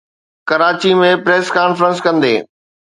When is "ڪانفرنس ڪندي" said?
1.55-2.35